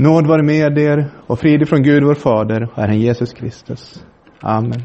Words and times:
Nåd 0.00 0.26
vare 0.26 0.42
med 0.42 0.78
er 0.78 1.10
och 1.26 1.38
frid 1.38 1.68
från 1.68 1.82
Gud 1.82 2.04
vår 2.04 2.14
Fader 2.14 2.62
och 2.62 2.76
Herren 2.76 3.00
Jesus 3.00 3.32
Kristus. 3.32 4.04
Amen. 4.40 4.82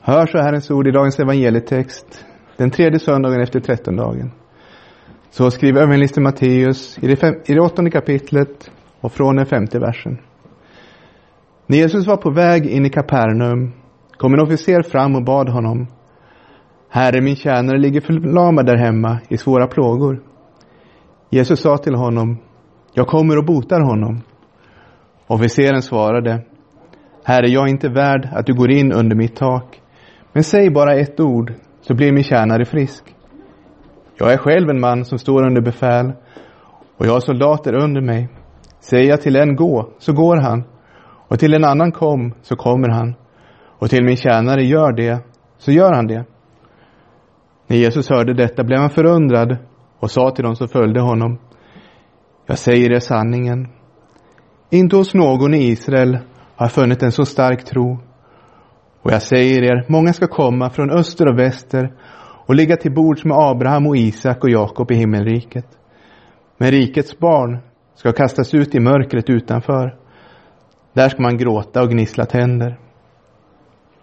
Hör 0.00 0.26
så 0.26 0.38
Herrens 0.38 0.70
ord 0.70 0.86
i 0.86 0.90
dagens 0.90 1.20
evangelietext, 1.20 2.24
den 2.56 2.70
tredje 2.70 2.98
söndagen 2.98 3.40
efter 3.40 3.60
trettondagen. 3.60 4.32
Så 5.30 5.50
skriver 5.50 5.82
evangelisten 5.82 6.22
Matteus 6.22 6.98
i 6.98 7.06
det, 7.06 7.16
fem, 7.16 7.34
i 7.46 7.54
det 7.54 7.60
åttonde 7.60 7.90
kapitlet 7.90 8.70
och 9.00 9.12
från 9.12 9.36
den 9.36 9.46
femte 9.46 9.78
versen. 9.78 10.18
När 11.66 11.78
Jesus 11.78 12.06
var 12.06 12.16
på 12.16 12.30
väg 12.30 12.66
in 12.66 12.86
i 12.86 12.90
Kapernaum 12.90 13.72
kom 14.16 14.34
en 14.34 14.40
officer 14.40 14.82
fram 14.82 15.16
och 15.16 15.24
bad 15.24 15.48
honom. 15.48 15.86
Herre, 16.88 17.20
min 17.20 17.36
tjänare 17.36 17.78
ligger 17.78 18.00
förlamad 18.00 18.66
där 18.66 18.76
hemma 18.76 19.18
i 19.28 19.36
svåra 19.36 19.66
plågor. 19.66 20.22
Jesus 21.30 21.60
sa 21.60 21.78
till 21.78 21.94
honom, 21.94 22.38
jag 22.94 23.06
kommer 23.06 23.38
och 23.38 23.44
botar 23.44 23.80
honom. 23.80 24.22
Officeren 25.26 25.82
svarade, 25.82 26.42
Herre, 27.24 27.48
jag 27.48 27.64
är 27.64 27.70
inte 27.70 27.88
värd 27.88 28.28
att 28.32 28.46
du 28.46 28.54
går 28.54 28.70
in 28.70 28.92
under 28.92 29.16
mitt 29.16 29.36
tak, 29.36 29.80
men 30.32 30.44
säg 30.44 30.70
bara 30.70 30.94
ett 30.94 31.20
ord 31.20 31.52
så 31.80 31.94
blir 31.94 32.12
min 32.12 32.24
tjänare 32.24 32.64
frisk. 32.64 33.04
Jag 34.18 34.32
är 34.32 34.36
själv 34.36 34.70
en 34.70 34.80
man 34.80 35.04
som 35.04 35.18
står 35.18 35.46
under 35.46 35.60
befäl 35.60 36.12
och 36.96 37.06
jag 37.06 37.12
har 37.12 37.20
soldater 37.20 37.74
under 37.74 38.00
mig. 38.00 38.28
Säger 38.80 39.08
jag 39.08 39.20
till 39.20 39.36
en 39.36 39.56
gå, 39.56 39.90
så 39.98 40.12
går 40.12 40.36
han 40.36 40.64
och 41.28 41.38
till 41.38 41.54
en 41.54 41.64
annan 41.64 41.92
kom, 41.92 42.34
så 42.42 42.56
kommer 42.56 42.88
han 42.88 43.14
och 43.78 43.90
till 43.90 44.04
min 44.04 44.16
tjänare 44.16 44.64
gör 44.64 44.92
det, 44.92 45.18
så 45.58 45.72
gör 45.72 45.92
han 45.92 46.06
det. 46.06 46.24
När 47.66 47.76
Jesus 47.76 48.10
hörde 48.10 48.34
detta 48.34 48.64
blev 48.64 48.80
han 48.80 48.90
förundrad 48.90 49.56
och 50.00 50.10
sa 50.10 50.30
till 50.30 50.44
dem 50.44 50.56
som 50.56 50.68
följde 50.68 51.00
honom, 51.00 51.38
jag 52.46 52.58
säger 52.58 52.92
er 52.92 53.00
sanningen. 53.00 53.68
Inte 54.70 54.96
hos 54.96 55.14
någon 55.14 55.54
i 55.54 55.68
Israel 55.68 56.18
har 56.56 56.66
jag 56.66 56.72
funnit 56.72 57.02
en 57.02 57.12
så 57.12 57.24
stark 57.24 57.64
tro. 57.64 57.98
Och 59.02 59.12
jag 59.12 59.22
säger 59.22 59.62
er, 59.62 59.84
många 59.88 60.12
ska 60.12 60.26
komma 60.26 60.70
från 60.70 60.90
öster 60.90 61.28
och 61.28 61.38
väster 61.38 61.94
och 62.46 62.54
ligga 62.54 62.76
till 62.76 62.94
bords 62.94 63.24
med 63.24 63.36
Abraham 63.38 63.86
och 63.86 63.96
Isak 63.96 64.44
och 64.44 64.50
Jakob 64.50 64.90
i 64.90 64.94
himmelriket. 64.94 65.66
Men 66.58 66.70
rikets 66.70 67.18
barn 67.18 67.58
ska 67.94 68.12
kastas 68.12 68.54
ut 68.54 68.74
i 68.74 68.80
mörkret 68.80 69.30
utanför. 69.30 69.96
Där 70.92 71.08
ska 71.08 71.22
man 71.22 71.38
gråta 71.38 71.82
och 71.82 71.90
gnissla 71.90 72.26
tänder. 72.26 72.78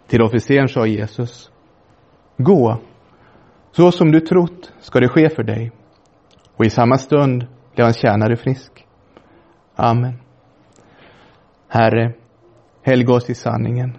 Till 0.07 0.21
officeren 0.21 0.67
sa 0.67 0.85
Jesus, 0.85 1.51
gå, 2.37 2.77
så 3.71 3.91
som 3.91 4.11
du 4.11 4.19
trott 4.19 4.73
ska 4.79 4.99
det 4.99 5.09
ske 5.09 5.29
för 5.29 5.43
dig. 5.43 5.71
Och 6.55 6.65
i 6.65 6.69
samma 6.69 6.97
stund 6.97 7.47
hans 7.77 7.97
tjänare 7.97 8.35
frisk. 8.35 8.87
Amen. 9.75 10.13
Herre, 11.67 12.13
helga 12.81 13.13
oss 13.13 13.29
i 13.29 13.35
sanningen. 13.35 13.97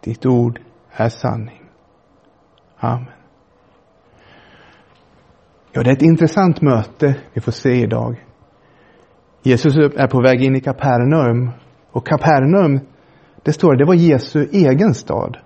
Ditt 0.00 0.26
ord 0.26 0.60
är 0.90 1.08
sanning. 1.08 1.62
Amen. 2.78 3.14
Ja, 5.72 5.82
det 5.82 5.90
är 5.90 5.96
ett 5.96 6.02
intressant 6.02 6.62
möte 6.62 7.16
vi 7.32 7.40
får 7.40 7.52
se 7.52 7.70
idag. 7.70 8.24
Jesus 9.42 9.76
är 9.76 10.06
på 10.06 10.22
väg 10.22 10.42
in 10.42 10.56
i 10.56 10.60
Kapernaum. 10.60 11.50
Och 11.90 12.06
Kapernaum, 12.06 12.80
det 13.42 13.52
står 13.52 13.76
det 13.76 13.84
var 13.84 13.94
Jesu 13.94 14.48
egen 14.52 14.94
stad. 14.94 15.36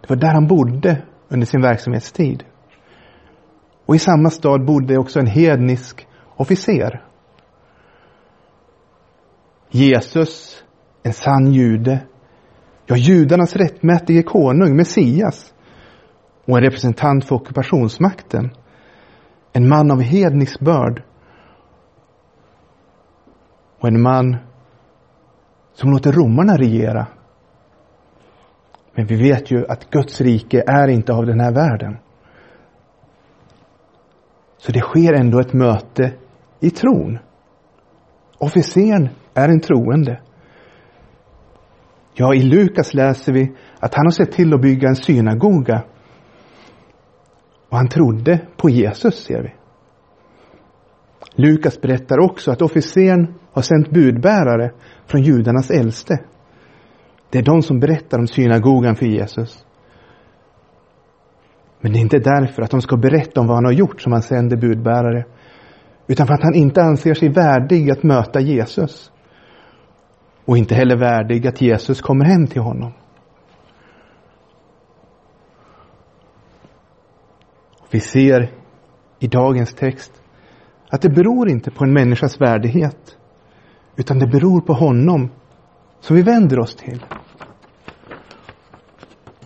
Det 0.00 0.08
var 0.08 0.16
där 0.16 0.34
han 0.34 0.46
bodde 0.46 1.02
under 1.28 1.46
sin 1.46 1.62
verksamhetstid. 1.62 2.44
Och 3.86 3.94
i 3.94 3.98
samma 3.98 4.30
stad 4.30 4.64
bodde 4.66 4.98
också 4.98 5.20
en 5.20 5.26
hednisk 5.26 6.07
officer. 6.38 7.04
Jesus, 9.70 10.64
en 11.02 11.12
sann 11.12 11.52
jude, 11.52 12.00
ja 12.86 12.96
judarnas 12.96 13.56
rättmätige 13.56 14.22
konung, 14.22 14.76
Messias 14.76 15.54
och 16.44 16.56
en 16.56 16.64
representant 16.64 17.24
för 17.24 17.36
ockupationsmakten. 17.36 18.50
En 19.52 19.68
man 19.68 19.90
av 19.90 20.00
hednisk 20.00 20.60
börd 20.60 21.02
och 23.78 23.88
en 23.88 24.02
man 24.02 24.36
som 25.72 25.90
låter 25.90 26.12
romarna 26.12 26.56
regera. 26.56 27.06
Men 28.94 29.06
vi 29.06 29.16
vet 29.16 29.50
ju 29.50 29.66
att 29.66 29.90
Guds 29.90 30.20
rike 30.20 30.64
är 30.66 30.88
inte 30.88 31.12
av 31.12 31.26
den 31.26 31.40
här 31.40 31.52
världen. 31.52 31.98
Så 34.58 34.72
det 34.72 34.80
sker 34.80 35.12
ändå 35.12 35.40
ett 35.40 35.52
möte 35.52 36.12
i 36.60 36.70
tron. 36.70 37.18
Officeren 38.38 39.08
är 39.34 39.48
en 39.48 39.60
troende. 39.60 40.20
Ja, 42.14 42.34
i 42.34 42.42
Lukas 42.42 42.94
läser 42.94 43.32
vi 43.32 43.52
att 43.80 43.94
han 43.94 44.06
har 44.06 44.10
sett 44.10 44.32
till 44.32 44.54
att 44.54 44.60
bygga 44.60 44.88
en 44.88 44.96
synagoga. 44.96 45.82
Och 47.68 47.76
han 47.76 47.88
trodde 47.88 48.40
på 48.56 48.70
Jesus, 48.70 49.24
ser 49.24 49.42
vi. 49.42 49.54
Lukas 51.42 51.80
berättar 51.80 52.18
också 52.18 52.50
att 52.50 52.62
officeren 52.62 53.34
har 53.52 53.62
sänt 53.62 53.90
budbärare 53.90 54.72
från 55.06 55.22
judarnas 55.22 55.70
äldste. 55.70 56.18
Det 57.30 57.38
är 57.38 57.42
de 57.42 57.62
som 57.62 57.80
berättar 57.80 58.18
om 58.18 58.26
synagogan 58.26 58.96
för 58.96 59.06
Jesus. 59.06 59.64
Men 61.80 61.92
det 61.92 61.98
är 61.98 62.00
inte 62.00 62.18
därför 62.18 62.62
att 62.62 62.70
de 62.70 62.82
ska 62.82 62.96
berätta 62.96 63.40
om 63.40 63.46
vad 63.46 63.56
han 63.56 63.64
har 63.64 63.72
gjort 63.72 64.00
som 64.00 64.12
han 64.12 64.22
sänder 64.22 64.56
budbärare. 64.56 65.24
Utan 66.10 66.26
för 66.26 66.34
att 66.34 66.42
han 66.42 66.54
inte 66.54 66.82
anser 66.82 67.14
sig 67.14 67.28
värdig 67.28 67.90
att 67.90 68.02
möta 68.02 68.40
Jesus. 68.40 69.12
Och 70.44 70.58
inte 70.58 70.74
heller 70.74 70.96
värdig 70.96 71.46
att 71.46 71.60
Jesus 71.60 72.00
kommer 72.00 72.24
hem 72.24 72.46
till 72.46 72.62
honom. 72.62 72.92
Vi 77.90 78.00
ser 78.00 78.52
i 79.18 79.26
dagens 79.26 79.74
text 79.74 80.22
att 80.90 81.02
det 81.02 81.08
beror 81.08 81.50
inte 81.50 81.70
på 81.70 81.84
en 81.84 81.92
människas 81.92 82.40
värdighet. 82.40 83.16
Utan 83.96 84.18
det 84.18 84.26
beror 84.26 84.60
på 84.60 84.72
honom 84.72 85.30
som 86.00 86.16
vi 86.16 86.22
vänder 86.22 86.58
oss 86.58 86.76
till. 86.76 87.04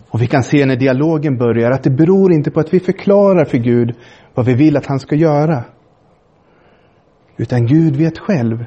Och 0.09 0.21
vi 0.21 0.27
kan 0.27 0.43
se 0.43 0.65
när 0.65 0.75
dialogen 0.75 1.37
börjar 1.37 1.71
att 1.71 1.83
det 1.83 1.89
beror 1.89 2.33
inte 2.33 2.51
på 2.51 2.59
att 2.59 2.73
vi 2.73 2.79
förklarar 2.79 3.45
för 3.45 3.57
Gud 3.57 3.95
vad 4.33 4.45
vi 4.45 4.53
vill 4.53 4.77
att 4.77 4.85
han 4.85 4.99
ska 4.99 5.15
göra. 5.15 5.63
Utan 7.37 7.65
Gud 7.65 7.95
vet 7.95 8.19
själv 8.19 8.65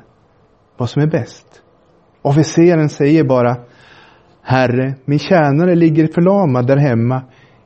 vad 0.77 0.91
som 0.91 1.03
är 1.03 1.07
bäst. 1.07 1.63
Officeren 2.23 2.89
säger 2.89 3.25
bara 3.25 3.57
Herre, 4.43 4.95
min 5.05 5.19
tjänare 5.19 5.75
ligger 5.75 6.07
förlamad 6.07 6.67
där 6.67 6.77
hemma 6.77 7.23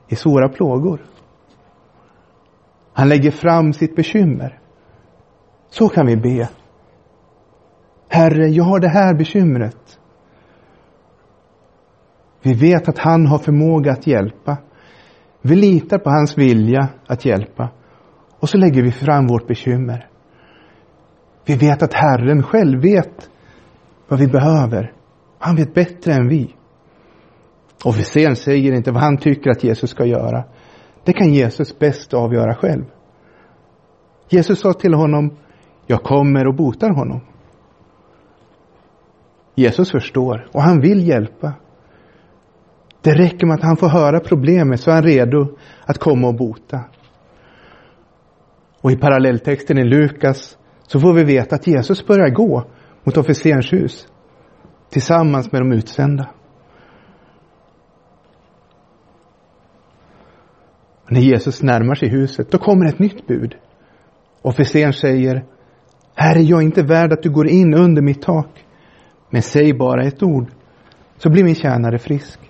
i 0.08 0.16
svåra 0.16 0.48
plågor. 0.48 1.00
Han 2.92 3.08
lägger 3.08 3.30
fram 3.30 3.72
sitt 3.72 3.96
bekymmer. 3.96 4.60
Så 5.70 5.88
kan 5.88 6.06
vi 6.06 6.16
be. 6.16 6.48
Herre, 8.08 8.48
jag 8.48 8.64
har 8.64 8.80
det 8.80 8.88
här 8.88 9.14
bekymret. 9.14 9.98
Vi 12.42 12.54
vet 12.54 12.88
att 12.88 12.98
han 12.98 13.26
har 13.26 13.38
förmåga 13.38 13.92
att 13.92 14.06
hjälpa. 14.06 14.56
Vi 15.42 15.56
litar 15.56 15.98
på 15.98 16.10
hans 16.10 16.38
vilja 16.38 16.88
att 17.06 17.24
hjälpa. 17.24 17.70
Och 18.40 18.48
så 18.48 18.58
lägger 18.58 18.82
vi 18.82 18.92
fram 18.92 19.26
vårt 19.26 19.46
bekymmer. 19.46 20.08
Vi 21.50 21.56
vet 21.56 21.82
att 21.82 21.94
Herren 21.94 22.42
själv 22.42 22.82
vet 22.82 23.30
vad 24.08 24.20
vi 24.20 24.26
behöver. 24.26 24.92
Han 25.38 25.56
vet 25.56 25.74
bättre 25.74 26.12
än 26.12 26.28
vi. 26.28 26.54
Officeren 27.84 28.36
säger 28.36 28.72
inte 28.72 28.92
vad 28.92 29.02
han 29.02 29.16
tycker 29.16 29.50
att 29.50 29.64
Jesus 29.64 29.90
ska 29.90 30.04
göra. 30.04 30.44
Det 31.04 31.12
kan 31.12 31.34
Jesus 31.34 31.78
bäst 31.78 32.14
avgöra 32.14 32.54
själv. 32.54 32.84
Jesus 34.28 34.60
sa 34.60 34.72
till 34.72 34.94
honom, 34.94 35.36
jag 35.86 36.02
kommer 36.02 36.46
och 36.46 36.54
botar 36.54 36.90
honom. 36.90 37.20
Jesus 39.54 39.90
förstår 39.90 40.48
och 40.52 40.62
han 40.62 40.80
vill 40.80 41.08
hjälpa. 41.08 41.52
Det 43.02 43.12
räcker 43.12 43.46
med 43.46 43.54
att 43.54 43.62
han 43.62 43.76
får 43.76 43.88
höra 43.88 44.20
problemet 44.20 44.80
så 44.80 44.90
är 44.90 44.94
han 44.94 45.04
redo 45.04 45.56
att 45.84 45.98
komma 45.98 46.28
och 46.28 46.36
bota. 46.36 46.80
Och 48.80 48.92
i 48.92 48.96
parallelltexten 48.96 49.78
i 49.78 49.84
Lukas 49.84 50.56
så 50.92 51.00
får 51.00 51.12
vi 51.12 51.24
veta 51.24 51.54
att 51.54 51.66
Jesus 51.66 52.06
börjar 52.06 52.28
gå 52.28 52.64
mot 53.04 53.16
officerens 53.16 53.72
hus 53.72 54.08
tillsammans 54.90 55.52
med 55.52 55.60
de 55.60 55.72
utsända. 55.72 56.30
När 61.08 61.20
Jesus 61.20 61.62
närmar 61.62 61.94
sig 61.94 62.08
huset, 62.08 62.50
då 62.50 62.58
kommer 62.58 62.86
ett 62.86 62.98
nytt 62.98 63.26
bud. 63.26 63.54
Officeren 64.42 64.92
säger, 64.92 65.44
Herre, 66.14 66.40
jag 66.40 66.58
är 66.58 66.64
inte 66.64 66.82
värd 66.82 67.12
att 67.12 67.22
du 67.22 67.30
går 67.30 67.48
in 67.48 67.74
under 67.74 68.02
mitt 68.02 68.22
tak. 68.22 68.64
Men 69.30 69.42
säg 69.42 69.74
bara 69.74 70.04
ett 70.04 70.22
ord, 70.22 70.50
så 71.18 71.30
blir 71.30 71.44
min 71.44 71.54
tjänare 71.54 71.98
frisk. 71.98 72.40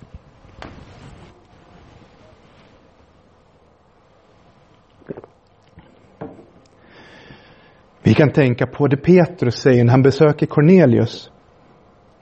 Vi 8.10 8.14
kan 8.14 8.30
tänka 8.30 8.66
på 8.66 8.86
det 8.86 8.96
Petrus 8.96 9.54
säger 9.54 9.84
när 9.84 9.90
han 9.90 10.02
besöker 10.02 10.46
Cornelius. 10.46 11.30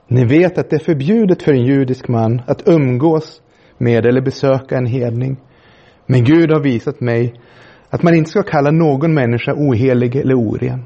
Ni 0.07 0.25
vet 0.25 0.57
att 0.57 0.69
det 0.69 0.75
är 0.75 0.85
förbjudet 0.85 1.43
för 1.43 1.51
en 1.53 1.65
judisk 1.65 2.07
man 2.07 2.41
att 2.47 2.67
umgås 2.67 3.41
med 3.77 4.05
eller 4.05 4.21
besöka 4.21 4.77
en 4.77 4.85
hedning. 4.85 5.37
Men 6.05 6.23
Gud 6.23 6.51
har 6.51 6.63
visat 6.63 7.01
mig 7.01 7.33
att 7.89 8.03
man 8.03 8.15
inte 8.15 8.29
ska 8.29 8.43
kalla 8.43 8.71
någon 8.71 9.13
människa 9.13 9.53
ohelig 9.53 10.15
eller 10.15 10.35
oren. 10.35 10.85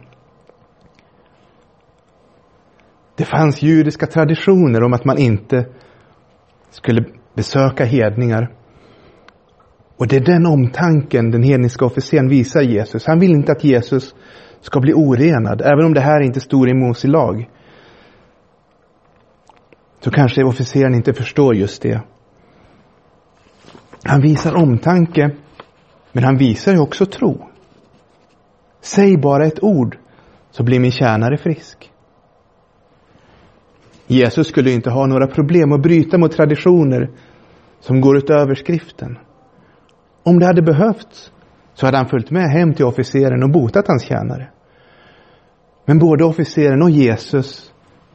Det 3.17 3.25
fanns 3.25 3.61
judiska 3.61 4.05
traditioner 4.05 4.83
om 4.83 4.93
att 4.93 5.05
man 5.05 5.17
inte 5.17 5.65
skulle 6.69 7.05
besöka 7.35 7.85
hedningar. 7.85 8.55
Och 9.97 10.07
det 10.07 10.15
är 10.15 10.25
den 10.25 10.45
omtanken 10.45 11.31
den 11.31 11.43
hedniska 11.43 11.85
officeren 11.85 12.29
visar 12.29 12.61
Jesus. 12.61 13.05
Han 13.05 13.19
vill 13.19 13.31
inte 13.31 13.51
att 13.51 13.63
Jesus 13.63 14.15
ska 14.63 14.79
bli 14.79 14.93
orenad, 14.93 15.61
även 15.61 15.85
om 15.85 15.93
det 15.93 16.01
här 16.01 16.21
inte 16.21 16.39
står 16.39 16.69
i 16.69 16.73
Mose 16.73 17.07
lag. 17.07 17.49
Så 19.99 20.11
kanske 20.11 20.43
officeren 20.43 20.95
inte 20.95 21.13
förstår 21.13 21.55
just 21.55 21.81
det. 21.81 22.01
Han 24.03 24.21
visar 24.21 24.55
omtanke, 24.55 25.31
men 26.11 26.23
han 26.23 26.37
visar 26.37 26.71
ju 26.71 26.79
också 26.79 27.05
tro. 27.05 27.49
Säg 28.81 29.17
bara 29.17 29.45
ett 29.45 29.63
ord 29.63 29.97
så 30.51 30.63
blir 30.63 30.79
min 30.79 30.91
tjänare 30.91 31.37
frisk. 31.37 31.91
Jesus 34.07 34.47
skulle 34.47 34.71
inte 34.71 34.89
ha 34.89 35.05
några 35.05 35.27
problem 35.27 35.71
att 35.71 35.81
bryta 35.81 36.17
mot 36.17 36.31
traditioner 36.31 37.11
som 37.79 38.01
går 38.01 38.17
utöver 38.17 38.55
skriften. 38.55 39.17
Om 40.23 40.39
det 40.39 40.45
hade 40.45 40.61
behövts 40.61 41.31
så 41.73 41.85
hade 41.85 41.97
han 41.97 42.07
följt 42.07 42.31
med 42.31 42.49
hem 42.49 42.73
till 42.73 42.85
officeren 42.85 43.43
och 43.43 43.49
botat 43.49 43.87
hans 43.87 44.03
tjänare. 44.03 44.49
Men 45.85 45.99
både 45.99 46.23
officeren 46.23 46.81
och 46.81 46.89
Jesus 46.89 47.73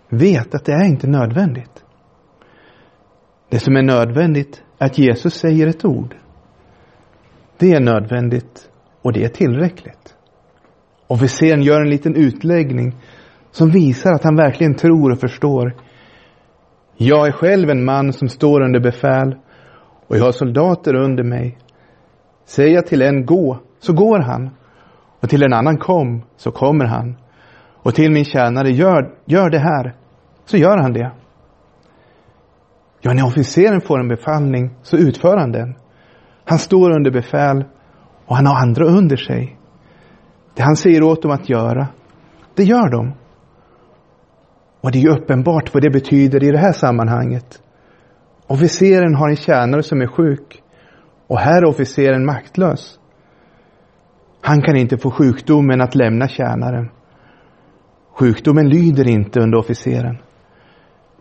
vet 0.09 0.55
att 0.55 0.65
det 0.65 0.73
är 0.73 0.85
inte 0.85 1.07
nödvändigt. 1.07 1.85
Det 3.51 3.59
som 3.59 3.77
är 3.77 3.83
nödvändigt 3.83 4.63
är 4.79 4.87
att 4.87 4.99
Jesus 4.99 5.35
säger 5.35 5.67
ett 5.67 5.85
ord. 5.85 6.17
Det 7.59 7.73
är 7.73 7.81
nödvändigt 7.81 8.71
och 9.03 9.13
det 9.13 9.25
är 9.25 9.29
tillräckligt. 9.29 10.15
Officeren 11.07 11.63
gör 11.63 11.81
en 11.81 11.91
liten 11.91 12.15
utläggning 12.15 12.97
som 13.51 13.71
visar 13.71 14.13
att 14.13 14.25
han 14.25 14.37
verkligen 14.37 14.75
tror 14.75 15.13
och 15.13 15.21
förstår. 15.21 15.77
Jag 16.97 17.27
är 17.27 17.33
själv 17.33 17.71
en 17.71 17.85
man 17.85 18.13
som 18.13 18.29
står 18.29 18.61
under 18.61 18.81
befäl 18.81 19.37
och 20.07 20.17
jag 20.17 20.25
har 20.25 20.33
soldater 20.33 20.95
under 20.95 21.25
mig. 21.25 21.59
Säger 22.49 22.75
jag 22.75 22.87
till 22.87 23.03
en 23.03 23.27
gå, 23.27 23.59
så 23.79 23.93
går 23.93 24.19
han. 24.19 24.51
Och 25.21 25.29
till 25.29 25.43
en 25.43 25.53
annan 25.53 25.77
kom, 25.79 26.23
så 26.37 26.51
kommer 26.51 26.85
han. 26.85 27.17
Och 27.83 27.95
till 27.95 28.13
min 28.13 28.25
tjänare, 28.25 28.71
gör, 28.71 29.15
gör 29.25 29.51
det 29.51 29.59
här, 29.59 29.95
så 30.45 30.57
gör 30.57 30.77
han 30.77 30.93
det. 30.93 31.13
Ja, 33.01 33.13
när 33.13 33.27
officeren 33.27 33.81
får 33.81 34.01
en 34.01 34.09
befallning 34.09 34.71
så 34.83 34.97
utför 34.97 35.37
han 35.37 35.53
den. 35.53 35.75
Han 36.45 36.59
står 36.59 36.91
under 36.91 37.11
befäl 37.11 37.65
och 38.27 38.37
han 38.37 38.47
har 38.47 38.63
andra 38.63 38.85
under 38.85 39.17
sig. 39.17 39.59
Det 40.55 40.63
han 40.63 40.77
säger 40.77 41.03
åt 41.03 41.23
dem 41.23 41.31
att 41.31 41.49
göra, 41.49 41.89
det 42.55 42.65
gör 42.65 42.91
de. 42.91 43.13
Och 44.81 44.93
det 44.93 44.99
är 44.99 45.03
ju 45.03 45.11
uppenbart 45.11 45.75
vad 45.75 45.83
det 45.83 45.91
betyder 45.91 46.45
i 46.45 46.51
det 46.51 46.59
här 46.59 46.73
sammanhanget. 46.73 47.63
Officeren 48.47 49.15
har 49.15 49.29
en 49.29 49.37
tjänare 49.37 49.83
som 49.83 50.01
är 50.03 50.07
sjuk 50.07 50.63
och 51.29 51.39
här 51.39 51.63
är 51.63 51.65
officeren 51.65 52.27
maktlös. 52.27 52.99
Han 54.41 54.63
kan 54.63 54.77
inte 54.77 54.99
få 54.99 55.11
sjukdomen 55.11 55.81
att 55.81 55.95
lämna 55.95 56.29
tjänaren. 56.29 56.91
Sjukdomen 58.19 58.69
lyder 58.69 59.09
inte 59.09 59.41
under 59.41 59.59
officeren. 59.59 60.19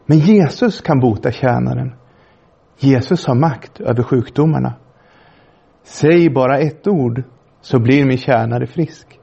Men 0.06 0.20
Jesus 0.20 0.82
kan 0.82 1.00
bota 1.00 1.32
tjänaren. 1.32 1.94
Jesus 2.80 3.26
har 3.26 3.36
makt 3.36 3.80
över 3.80 4.04
sjukdomarna. 4.04 4.74
Säg 5.84 6.30
bara 6.30 6.60
ett 6.60 6.88
ord 6.88 7.24
så 7.62 7.80
blir 7.80 8.06
min 8.06 8.18
tjänare 8.18 8.68
frisk. 8.68 9.20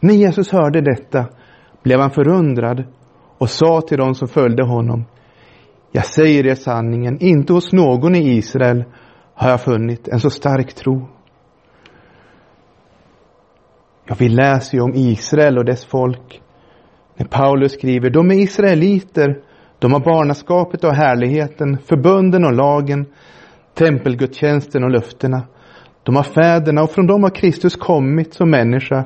När 0.00 0.14
Jesus 0.14 0.52
hörde 0.52 0.80
detta 0.80 1.26
blev 1.82 2.00
han 2.00 2.10
förundrad 2.10 2.84
och 3.38 3.50
sa 3.50 3.80
till 3.80 3.98
dem 3.98 4.14
som 4.14 4.28
följde 4.28 4.62
honom. 4.62 5.04
Jag 5.92 6.06
säger 6.06 6.46
er 6.46 6.54
sanningen, 6.54 7.18
inte 7.20 7.52
hos 7.52 7.72
någon 7.72 8.14
i 8.14 8.36
Israel 8.36 8.84
har 9.34 9.50
jag 9.50 9.60
funnit 9.60 10.08
en 10.08 10.20
så 10.20 10.30
stark 10.30 10.74
tro. 10.74 11.08
Ja, 14.06 14.16
vi 14.18 14.28
läser 14.28 14.76
ju 14.76 14.82
om 14.82 14.94
Israel 14.94 15.58
och 15.58 15.64
dess 15.64 15.84
folk. 15.84 16.42
När 17.16 17.26
Paulus 17.26 17.72
skriver, 17.72 18.10
de 18.10 18.30
är 18.30 18.34
israeliter, 18.34 19.42
de 19.78 19.92
har 19.92 20.00
barnaskapet 20.00 20.84
och 20.84 20.94
härligheten, 20.94 21.78
förbunden 21.78 22.44
och 22.44 22.52
lagen, 22.52 23.06
tempelgudstjänsten 23.74 24.84
och 24.84 24.90
löftena. 24.90 25.42
De 26.02 26.16
har 26.16 26.22
fäderna 26.22 26.82
och 26.82 26.90
från 26.90 27.06
dem 27.06 27.22
har 27.22 27.30
Kristus 27.30 27.76
kommit 27.76 28.34
som 28.34 28.50
människa, 28.50 29.04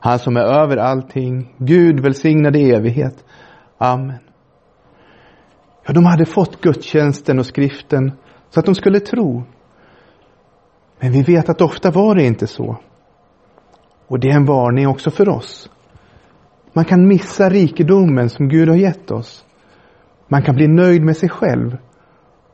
han 0.00 0.18
som 0.18 0.36
är 0.36 0.40
över 0.40 0.76
allting, 0.76 1.54
Gud 1.58 2.00
välsignade 2.00 2.58
i 2.58 2.70
evighet. 2.70 3.24
Amen. 3.78 4.18
Ja, 5.86 5.92
de 5.92 6.04
hade 6.04 6.26
fått 6.26 6.60
gudstjänsten 6.60 7.38
och 7.38 7.46
skriften 7.46 8.12
så 8.50 8.60
att 8.60 8.66
de 8.66 8.74
skulle 8.74 9.00
tro. 9.00 9.44
Men 11.00 11.12
vi 11.12 11.22
vet 11.22 11.48
att 11.48 11.60
ofta 11.60 11.90
var 11.90 12.14
det 12.14 12.26
inte 12.26 12.46
så. 12.46 12.78
Och 14.06 14.20
det 14.20 14.28
är 14.28 14.36
en 14.36 14.44
varning 14.44 14.88
också 14.88 15.10
för 15.10 15.28
oss. 15.28 15.70
Man 16.72 16.84
kan 16.84 17.08
missa 17.08 17.48
rikedomen 17.48 18.28
som 18.28 18.48
Gud 18.48 18.68
har 18.68 18.76
gett 18.76 19.10
oss. 19.10 19.44
Man 20.28 20.42
kan 20.42 20.54
bli 20.54 20.68
nöjd 20.68 21.02
med 21.02 21.16
sig 21.16 21.28
själv. 21.28 21.76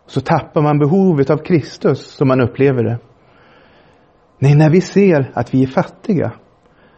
Så 0.06 0.20
tappar 0.20 0.62
man 0.62 0.78
behovet 0.78 1.30
av 1.30 1.36
Kristus 1.36 2.06
som 2.06 2.28
man 2.28 2.40
upplever 2.40 2.84
det. 2.84 2.98
Nej, 4.38 4.54
när 4.54 4.70
vi 4.70 4.80
ser 4.80 5.30
att 5.34 5.54
vi 5.54 5.62
är 5.62 5.66
fattiga, 5.66 6.32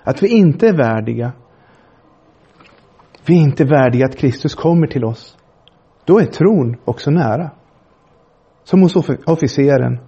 att 0.02 0.22
vi 0.22 0.28
inte 0.28 0.68
är 0.68 0.76
värdiga, 0.76 1.32
vi 3.26 3.38
är 3.38 3.42
inte 3.42 3.64
värdiga 3.64 4.06
att 4.06 4.16
Kristus 4.16 4.54
kommer 4.54 4.86
till 4.86 5.04
oss, 5.04 5.38
då 6.04 6.18
är 6.18 6.24
tron 6.24 6.76
också 6.84 7.10
nära. 7.10 7.50
Som 8.64 8.82
hos 8.82 8.96
officeren. 9.26 9.98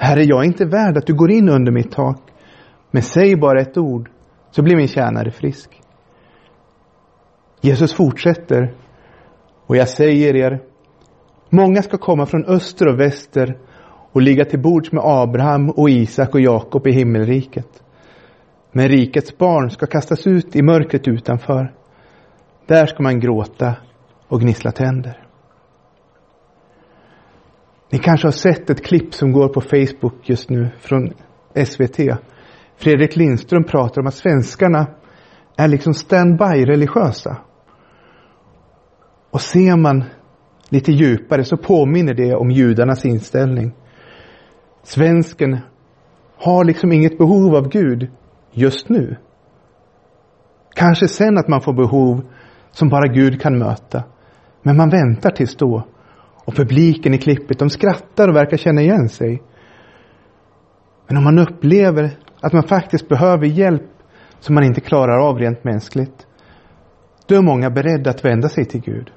Herre, 0.00 0.24
jag 0.24 0.40
är 0.40 0.46
inte 0.46 0.64
värd 0.64 0.96
att 0.96 1.06
du 1.06 1.14
går 1.14 1.30
in 1.30 1.48
under 1.48 1.72
mitt 1.72 1.92
tak, 1.92 2.20
men 2.90 3.02
säg 3.02 3.36
bara 3.36 3.60
ett 3.60 3.76
ord 3.76 4.10
så 4.50 4.62
blir 4.62 4.76
min 4.76 4.88
tjänare 4.88 5.30
frisk. 5.30 5.82
Jesus 7.60 7.92
fortsätter 7.92 8.74
och 9.66 9.76
jag 9.76 9.88
säger 9.88 10.36
er, 10.36 10.60
många 11.50 11.82
ska 11.82 11.98
komma 11.98 12.26
från 12.26 12.44
öster 12.44 12.88
och 12.88 13.00
väster 13.00 13.58
och 14.12 14.22
ligga 14.22 14.44
till 14.44 14.62
bords 14.62 14.92
med 14.92 15.02
Abraham 15.04 15.70
och 15.70 15.90
Isak 15.90 16.34
och 16.34 16.40
Jakob 16.40 16.86
i 16.86 16.92
himmelriket. 16.92 17.82
Men 18.72 18.88
rikets 18.88 19.38
barn 19.38 19.70
ska 19.70 19.86
kastas 19.86 20.26
ut 20.26 20.56
i 20.56 20.62
mörkret 20.62 21.08
utanför. 21.08 21.74
Där 22.66 22.86
ska 22.86 23.02
man 23.02 23.20
gråta 23.20 23.74
och 24.28 24.40
gnissla 24.40 24.72
tänder. 24.72 25.27
Ni 27.90 27.98
kanske 27.98 28.26
har 28.26 28.32
sett 28.32 28.70
ett 28.70 28.84
klipp 28.84 29.14
som 29.14 29.32
går 29.32 29.48
på 29.48 29.60
Facebook 29.60 30.14
just 30.22 30.50
nu 30.50 30.70
från 30.80 31.12
SVT. 31.64 31.98
Fredrik 32.76 33.16
Lindström 33.16 33.64
pratar 33.64 34.00
om 34.00 34.06
att 34.06 34.14
svenskarna 34.14 34.86
är 35.56 35.68
liksom 35.68 35.94
standby 35.94 36.64
religiösa. 36.64 37.36
Och 39.30 39.40
ser 39.40 39.76
man 39.76 40.04
lite 40.68 40.92
djupare 40.92 41.44
så 41.44 41.56
påminner 41.56 42.14
det 42.14 42.34
om 42.34 42.50
judarnas 42.50 43.04
inställning. 43.04 43.72
Svensken 44.82 45.58
har 46.36 46.64
liksom 46.64 46.92
inget 46.92 47.18
behov 47.18 47.54
av 47.54 47.68
Gud 47.68 48.10
just 48.52 48.88
nu. 48.88 49.16
Kanske 50.74 51.08
sen 51.08 51.38
att 51.38 51.48
man 51.48 51.60
får 51.60 51.72
behov 51.72 52.22
som 52.70 52.88
bara 52.88 53.12
Gud 53.12 53.40
kan 53.40 53.58
möta. 53.58 54.02
Men 54.62 54.76
man 54.76 54.90
väntar 54.90 55.30
tills 55.30 55.56
då. 55.56 55.84
Och 56.48 56.54
publiken 56.54 57.14
i 57.14 57.18
klippet, 57.18 57.58
de 57.58 57.70
skrattar 57.70 58.28
och 58.28 58.36
verkar 58.36 58.56
känna 58.56 58.82
igen 58.82 59.08
sig. 59.08 59.42
Men 61.06 61.16
om 61.16 61.24
man 61.24 61.38
upplever 61.38 62.10
att 62.40 62.52
man 62.52 62.62
faktiskt 62.62 63.08
behöver 63.08 63.46
hjälp 63.46 63.90
som 64.40 64.54
man 64.54 64.64
inte 64.64 64.80
klarar 64.80 65.28
av 65.28 65.38
rent 65.38 65.64
mänskligt, 65.64 66.26
då 67.26 67.34
är 67.34 67.42
många 67.42 67.70
beredda 67.70 68.10
att 68.10 68.24
vända 68.24 68.48
sig 68.48 68.64
till 68.64 68.80
Gud. 68.80 69.10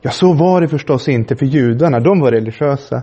Ja, 0.00 0.10
så 0.10 0.32
var 0.32 0.60
det 0.60 0.68
förstås 0.68 1.08
inte 1.08 1.36
för 1.36 1.46
judarna. 1.46 2.00
De 2.00 2.20
var 2.20 2.32
religiösa. 2.32 3.02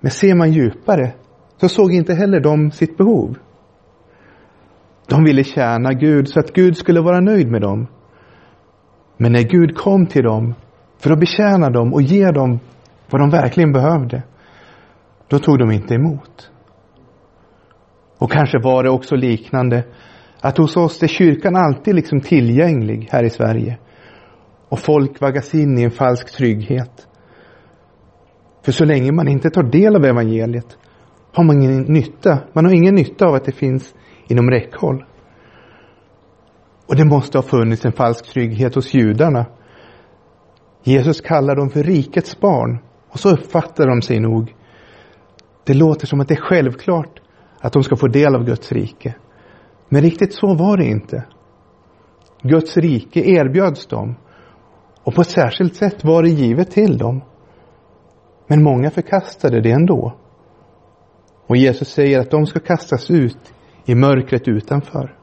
Men 0.00 0.10
ser 0.10 0.34
man 0.34 0.52
djupare 0.52 1.12
så 1.56 1.68
såg 1.68 1.92
inte 1.92 2.14
heller 2.14 2.40
de 2.40 2.70
sitt 2.70 2.96
behov. 2.96 3.36
De 5.08 5.24
ville 5.24 5.44
tjäna 5.44 5.92
Gud 5.92 6.28
så 6.28 6.40
att 6.40 6.52
Gud 6.52 6.76
skulle 6.76 7.00
vara 7.00 7.20
nöjd 7.20 7.50
med 7.50 7.60
dem. 7.60 7.86
Men 9.16 9.32
när 9.32 9.42
Gud 9.42 9.76
kom 9.76 10.06
till 10.06 10.22
dem 10.22 10.54
för 11.00 11.10
att 11.10 11.20
betjäna 11.20 11.70
dem 11.70 11.94
och 11.94 12.02
ge 12.02 12.30
dem 12.30 12.60
vad 13.10 13.20
de 13.20 13.30
verkligen 13.30 13.72
behövde, 13.72 14.22
då 15.28 15.38
tog 15.38 15.58
de 15.58 15.70
inte 15.70 15.94
emot. 15.94 16.50
Och 18.18 18.32
kanske 18.32 18.58
var 18.58 18.82
det 18.82 18.90
också 18.90 19.16
liknande 19.16 19.84
att 20.40 20.58
hos 20.58 20.76
oss 20.76 21.02
är 21.02 21.06
kyrkan 21.06 21.56
alltid 21.56 21.94
liksom 21.94 22.20
tillgänglig 22.20 23.08
här 23.12 23.24
i 23.24 23.30
Sverige. 23.30 23.78
Och 24.68 24.78
folk 24.78 25.20
vaggas 25.20 25.54
in 25.54 25.78
i 25.78 25.82
en 25.82 25.90
falsk 25.90 26.36
trygghet. 26.36 27.08
För 28.64 28.72
så 28.72 28.84
länge 28.84 29.12
man 29.12 29.28
inte 29.28 29.50
tar 29.50 29.62
del 29.62 29.96
av 29.96 30.04
evangeliet 30.04 30.78
har 31.32 31.44
man 31.44 31.62
ingen 31.62 31.82
nytta. 31.82 32.38
Man 32.52 32.64
har 32.64 32.72
ingen 32.72 32.94
nytta 32.94 33.26
av 33.26 33.34
att 33.34 33.44
det 33.44 33.52
finns 33.52 33.94
inom 34.28 34.50
räckhåll. 34.50 35.04
Och 36.86 36.96
det 36.96 37.04
måste 37.04 37.38
ha 37.38 37.42
funnits 37.42 37.84
en 37.84 37.92
falsk 37.92 38.32
trygghet 38.32 38.74
hos 38.74 38.94
judarna. 38.94 39.46
Jesus 40.82 41.20
kallar 41.20 41.56
dem 41.56 41.70
för 41.70 41.82
rikets 41.82 42.40
barn 42.40 42.78
och 43.08 43.18
så 43.18 43.30
uppfattar 43.30 43.86
de 43.86 44.02
sig 44.02 44.20
nog. 44.20 44.54
Det 45.64 45.74
låter 45.74 46.06
som 46.06 46.20
att 46.20 46.28
det 46.28 46.34
är 46.34 46.40
självklart 46.40 47.20
att 47.60 47.72
de 47.72 47.82
ska 47.82 47.96
få 47.96 48.06
del 48.06 48.34
av 48.34 48.44
Guds 48.44 48.72
rike. 48.72 49.14
Men 49.88 50.02
riktigt 50.02 50.34
så 50.34 50.54
var 50.54 50.76
det 50.76 50.84
inte. 50.84 51.24
Guds 52.42 52.76
rike 52.76 53.20
erbjöds 53.20 53.86
dem 53.86 54.14
och 55.04 55.14
på 55.14 55.20
ett 55.20 55.30
särskilt 55.30 55.74
sätt 55.74 56.04
var 56.04 56.22
det 56.22 56.28
givet 56.28 56.70
till 56.70 56.98
dem. 56.98 57.22
Men 58.46 58.62
många 58.62 58.90
förkastade 58.90 59.60
det 59.60 59.70
ändå. 59.70 60.14
Och 61.46 61.56
Jesus 61.56 61.88
säger 61.88 62.20
att 62.20 62.30
de 62.30 62.46
ska 62.46 62.60
kastas 62.60 63.10
ut 63.10 63.54
i 63.84 63.94
mörkret 63.94 64.48
utanför. 64.48 65.16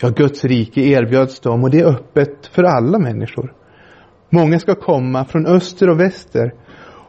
Ja, 0.00 0.08
Guds 0.08 0.44
rike 0.44 0.80
erbjöds 0.80 1.40
dem 1.40 1.64
och 1.64 1.70
det 1.70 1.80
är 1.80 1.86
öppet 1.86 2.46
för 2.46 2.62
alla 2.62 2.98
människor. 2.98 3.54
Många 4.34 4.58
ska 4.58 4.74
komma 4.74 5.24
från 5.24 5.46
öster 5.46 5.90
och 5.90 6.00
väster 6.00 6.54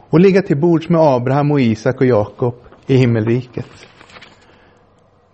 och 0.10 0.20
ligga 0.20 0.42
till 0.42 0.60
bords 0.60 0.90
med 0.90 1.02
Abraham 1.02 1.52
och 1.52 1.62
Isak 1.62 2.02
och 2.02 2.08
Jakob 2.08 2.56
i 2.88 2.98
himmelriket. 2.98 3.88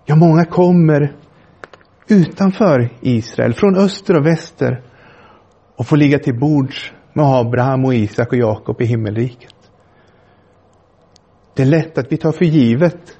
Ja, 0.05 0.15
många 0.15 0.45
kommer 0.45 1.15
utanför 2.07 2.89
Israel, 3.01 3.53
från 3.53 3.75
öster 3.75 4.15
och 4.15 4.25
väster 4.25 4.81
och 5.75 5.87
får 5.87 5.97
ligga 5.97 6.19
till 6.19 6.39
bords 6.39 6.91
med 7.13 7.25
Abraham 7.25 7.85
och 7.85 7.93
Isak 7.93 8.31
och 8.31 8.37
Jakob 8.37 8.81
i 8.81 8.85
himmelriket. 8.85 9.55
Det 11.55 11.61
är 11.61 11.67
lätt 11.67 11.97
att 11.97 12.11
vi 12.11 12.17
tar 12.17 12.31
för 12.31 12.45
givet 12.45 13.17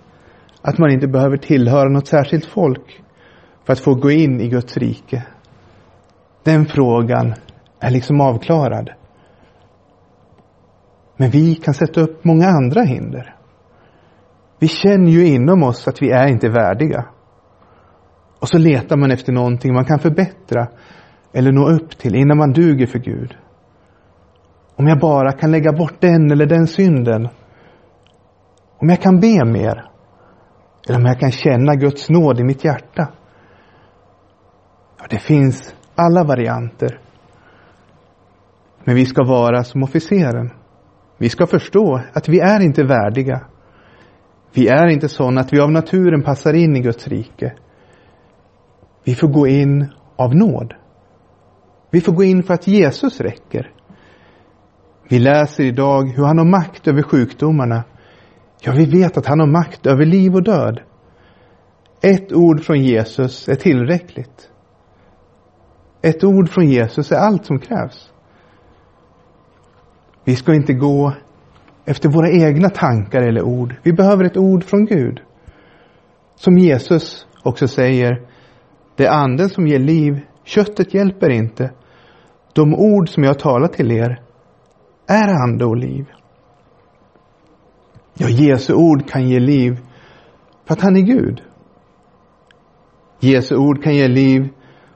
att 0.61 0.77
man 0.77 0.91
inte 0.91 1.07
behöver 1.07 1.37
tillhöra 1.37 1.89
något 1.89 2.07
särskilt 2.07 2.45
folk 2.45 3.01
för 3.65 3.73
att 3.73 3.79
få 3.79 3.95
gå 3.95 4.11
in 4.11 4.41
i 4.41 4.47
Guds 4.47 4.77
rike. 4.77 5.23
Den 6.43 6.65
frågan 6.65 7.33
är 7.81 7.91
liksom 7.91 8.21
avklarad. 8.21 8.89
Men 11.17 11.29
vi 11.29 11.55
kan 11.55 11.73
sätta 11.73 12.01
upp 12.01 12.23
många 12.25 12.47
andra 12.47 12.81
hinder. 12.81 13.35
Vi 14.59 14.67
känner 14.67 15.11
ju 15.11 15.27
inom 15.27 15.63
oss 15.63 15.87
att 15.87 16.01
vi 16.01 16.11
är 16.11 16.27
inte 16.27 16.49
värdiga. 16.49 17.05
Och 18.39 18.47
så 18.47 18.57
letar 18.57 18.97
man 18.97 19.11
efter 19.11 19.33
någonting 19.33 19.73
man 19.73 19.85
kan 19.85 19.99
förbättra 19.99 20.67
eller 21.33 21.51
nå 21.51 21.69
upp 21.69 21.97
till 21.97 22.15
innan 22.15 22.37
man 22.37 22.51
duger 22.51 22.87
för 22.87 22.99
Gud. 22.99 23.37
Om 24.75 24.87
jag 24.87 24.99
bara 24.99 25.31
kan 25.31 25.51
lägga 25.51 25.73
bort 25.73 26.01
den 26.01 26.31
eller 26.31 26.45
den 26.45 26.67
synden. 26.67 27.27
Om 28.77 28.89
jag 28.89 29.01
kan 29.01 29.19
be 29.19 29.45
mer. 29.45 29.85
Eller 30.87 30.99
om 30.99 31.05
jag 31.05 31.19
kan 31.19 31.31
känna 31.31 31.75
Guds 31.75 32.09
nåd 32.09 32.39
i 32.39 32.43
mitt 32.43 32.65
hjärta. 32.65 33.07
Ja, 34.99 35.05
det 35.09 35.19
finns 35.19 35.75
alla 35.95 36.23
varianter. 36.23 36.99
Men 38.83 38.95
vi 38.95 39.05
ska 39.05 39.23
vara 39.23 39.63
som 39.63 39.83
officeren. 39.83 40.51
Vi 41.17 41.29
ska 41.29 41.47
förstå 41.47 42.01
att 42.13 42.29
vi 42.29 42.39
är 42.39 42.59
inte 42.59 42.83
värdiga. 42.83 43.41
Vi 44.53 44.67
är 44.67 44.87
inte 44.87 45.09
sådana 45.09 45.41
att 45.41 45.53
vi 45.53 45.59
av 45.59 45.71
naturen 45.71 46.23
passar 46.23 46.53
in 46.53 46.75
i 46.75 46.79
Guds 46.79 47.07
rike. 47.07 47.53
Vi 49.03 49.15
får 49.15 49.27
gå 49.27 49.47
in 49.47 49.93
av 50.15 50.35
nåd. 50.35 50.73
Vi 51.91 52.01
får 52.01 52.13
gå 52.13 52.23
in 52.23 52.43
för 52.43 52.53
att 52.53 52.67
Jesus 52.67 53.21
räcker. 53.21 53.71
Vi 55.09 55.19
läser 55.19 55.63
idag 55.63 56.03
hur 56.03 56.23
han 56.23 56.37
har 56.37 56.45
makt 56.45 56.87
över 56.87 57.01
sjukdomarna. 57.01 57.83
Ja, 58.61 58.71
vi 58.71 58.85
vet 58.85 59.17
att 59.17 59.25
han 59.25 59.39
har 59.39 59.47
makt 59.47 59.85
över 59.85 60.05
liv 60.05 60.35
och 60.35 60.43
död. 60.43 60.79
Ett 62.01 62.33
ord 62.33 62.61
från 62.61 62.81
Jesus 62.81 63.49
är 63.49 63.55
tillräckligt. 63.55 64.49
Ett 66.01 66.23
ord 66.23 66.49
från 66.49 66.67
Jesus 66.67 67.11
är 67.11 67.17
allt 67.17 67.45
som 67.45 67.59
krävs. 67.59 68.11
Vi 70.23 70.35
ska 70.35 70.53
inte 70.53 70.73
gå 70.73 71.13
efter 71.85 72.09
våra 72.09 72.29
egna 72.31 72.69
tankar 72.69 73.21
eller 73.21 73.41
ord. 73.41 73.75
Vi 73.83 73.93
behöver 73.93 74.23
ett 74.23 74.37
ord 74.37 74.63
från 74.63 74.85
Gud. 74.85 75.21
Som 76.35 76.57
Jesus 76.57 77.27
också 77.43 77.67
säger, 77.67 78.27
det 78.95 79.05
är 79.05 79.11
anden 79.11 79.49
som 79.49 79.67
ger 79.67 79.79
liv, 79.79 80.19
köttet 80.43 80.93
hjälper 80.93 81.29
inte. 81.29 81.71
De 82.53 82.75
ord 82.75 83.09
som 83.09 83.23
jag 83.23 83.39
talar 83.39 83.67
till 83.67 83.91
er 83.91 84.21
är 85.07 85.43
ande 85.43 85.65
och 85.65 85.77
liv. 85.77 86.05
Ja, 88.13 88.29
Jesu 88.29 88.73
ord 88.73 89.09
kan 89.09 89.29
ge 89.29 89.39
liv 89.39 89.79
för 90.65 90.73
att 90.73 90.81
han 90.81 90.95
är 90.95 91.01
Gud. 91.01 91.41
Jesu 93.19 93.55
ord 93.55 93.83
kan 93.83 93.95
ge 93.95 94.07
liv 94.07 94.49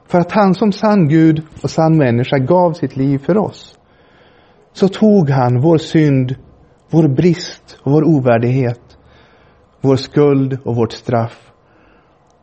för 0.06 0.18
att 0.18 0.32
han 0.32 0.54
som 0.54 0.72
sann 0.72 1.08
Gud 1.08 1.42
och 1.62 1.70
sann 1.70 1.96
människa 1.96 2.38
gav 2.38 2.72
sitt 2.72 2.96
liv 2.96 3.18
för 3.18 3.36
oss. 3.36 3.75
Så 4.76 4.88
tog 4.88 5.30
han 5.30 5.60
vår 5.60 5.78
synd, 5.78 6.34
vår 6.90 7.08
brist 7.08 7.78
och 7.82 7.92
vår 7.92 8.04
ovärdighet, 8.04 8.98
vår 9.80 9.96
skuld 9.96 10.58
och 10.64 10.76
vårt 10.76 10.92
straff 10.92 11.52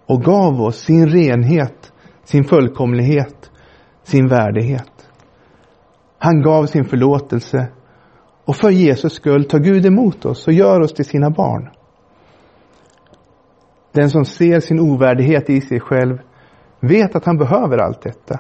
och 0.06 0.24
gav 0.24 0.62
oss 0.62 0.78
sin 0.78 1.10
renhet, 1.10 1.94
sin 2.24 2.44
fullkomlighet, 2.44 3.52
sin 4.04 4.28
värdighet. 4.28 5.10
Han 6.18 6.42
gav 6.42 6.66
sin 6.66 6.86
förlåtelse 6.86 7.68
och 8.46 8.56
för 8.56 8.70
Jesus 8.70 9.14
skull 9.14 9.46
tar 9.46 9.60
Gud 9.60 9.86
emot 9.86 10.26
oss 10.26 10.48
och 10.48 10.54
gör 10.54 10.80
oss 10.80 10.94
till 10.94 11.06
sina 11.06 11.30
barn. 11.30 11.70
Den 13.92 14.10
som 14.10 14.26
ser 14.26 14.60
sin 14.60 14.80
ovärdighet 14.80 15.50
i 15.50 15.62
sig 15.62 15.80
själv 15.80 16.18
vet 16.80 17.16
att 17.16 17.26
han 17.26 17.38
behöver 17.38 17.78
allt 17.78 18.02
detta. 18.02 18.40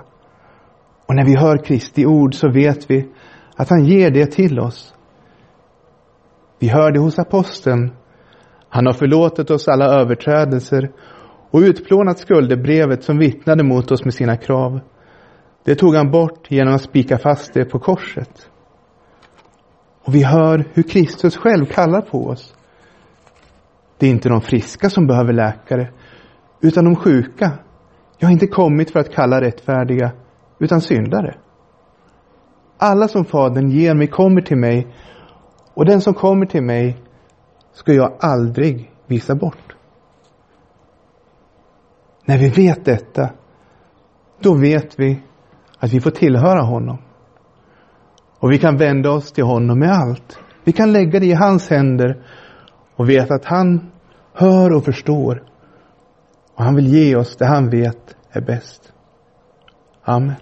Och 1.05 1.15
när 1.15 1.25
vi 1.25 1.35
hör 1.35 1.57
Kristi 1.57 2.05
ord 2.05 2.35
så 2.35 2.49
vet 2.49 2.91
vi 2.91 3.09
att 3.55 3.69
han 3.69 3.85
ger 3.85 4.11
det 4.11 4.25
till 4.25 4.59
oss. 4.59 4.93
Vi 6.59 6.67
hör 6.67 6.91
det 6.91 6.99
hos 6.99 7.19
aposteln. 7.19 7.91
Han 8.69 8.85
har 8.85 8.93
förlåtit 8.93 9.51
oss 9.51 9.67
alla 9.67 9.85
överträdelser 9.85 10.91
och 11.51 11.59
utplånat 11.59 12.19
skuldebrevet 12.19 13.03
som 13.03 13.17
vittnade 13.17 13.63
mot 13.63 13.91
oss 13.91 14.03
med 14.05 14.13
sina 14.13 14.37
krav. 14.37 14.79
Det 15.63 15.75
tog 15.75 15.95
han 15.95 16.11
bort 16.11 16.51
genom 16.51 16.75
att 16.75 16.81
spika 16.81 17.17
fast 17.17 17.53
det 17.53 17.65
på 17.65 17.79
korset. 17.79 18.49
Och 20.05 20.15
vi 20.15 20.23
hör 20.23 20.65
hur 20.73 20.83
Kristus 20.83 21.37
själv 21.37 21.65
kallar 21.65 22.01
på 22.01 22.27
oss. 22.27 22.55
Det 23.97 24.07
är 24.07 24.11
inte 24.11 24.29
de 24.29 24.41
friska 24.41 24.89
som 24.89 25.07
behöver 25.07 25.33
läkare, 25.33 25.89
utan 26.61 26.85
de 26.85 26.95
sjuka. 26.95 27.51
Jag 28.17 28.27
har 28.27 28.33
inte 28.33 28.47
kommit 28.47 28.91
för 28.91 28.99
att 28.99 29.13
kalla 29.13 29.41
rättfärdiga, 29.41 30.11
utan 30.59 30.81
syndare. 30.81 31.35
Alla 32.85 33.07
som 33.07 33.25
Fadern 33.25 33.69
ger 33.69 33.95
mig 33.95 34.07
kommer 34.07 34.41
till 34.41 34.57
mig, 34.57 34.87
och 35.73 35.85
den 35.85 36.01
som 36.01 36.13
kommer 36.13 36.45
till 36.45 36.63
mig 36.63 36.97
ska 37.73 37.93
jag 37.93 38.13
aldrig 38.19 38.91
visa 39.07 39.35
bort. 39.35 39.75
När 42.25 42.37
vi 42.37 42.49
vet 42.49 42.85
detta, 42.85 43.29
då 44.39 44.53
vet 44.53 44.99
vi 44.99 45.23
att 45.79 45.93
vi 45.93 45.99
får 45.99 46.11
tillhöra 46.11 46.61
honom. 46.61 46.97
Och 48.39 48.51
vi 48.51 48.59
kan 48.59 48.77
vända 48.77 49.11
oss 49.11 49.31
till 49.31 49.43
honom 49.43 49.79
med 49.79 49.91
allt. 49.91 50.39
Vi 50.63 50.71
kan 50.71 50.91
lägga 50.91 51.19
det 51.19 51.25
i 51.25 51.33
hans 51.33 51.69
händer 51.69 52.25
och 52.95 53.09
veta 53.09 53.33
att 53.33 53.45
han 53.45 53.91
hör 54.33 54.73
och 54.73 54.85
förstår. 54.85 55.43
Och 56.55 56.63
han 56.63 56.75
vill 56.75 56.87
ge 56.87 57.15
oss 57.15 57.35
det 57.35 57.45
han 57.45 57.69
vet 57.69 58.15
är 58.31 58.41
bäst. 58.41 58.93
Amen. 60.03 60.35